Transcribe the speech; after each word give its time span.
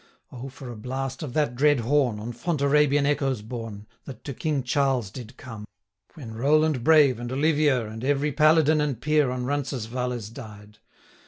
O, 0.31 0.49
for 0.49 0.71
a 0.71 0.75
blast 0.75 1.21
of 1.21 1.33
that 1.33 1.55
dread 1.55 1.81
horn, 1.81 2.19
On 2.19 2.33
Fontarabian 2.33 3.05
echoes 3.05 3.43
borne, 3.43 3.85
1000 4.05 4.05
That 4.05 4.23
to 4.23 4.33
King 4.33 4.63
Charles 4.63 5.11
did 5.11 5.37
come, 5.37 5.63
When 6.15 6.33
Rowland 6.33 6.83
brave, 6.83 7.19
and 7.19 7.31
Olivier, 7.31 7.85
And 7.85 8.03
every 8.03 8.31
paladin 8.31 8.81
and 8.81 8.99
peer, 8.99 9.29
On 9.29 9.45
Roncesvalles 9.45 10.29
died! 10.29 10.79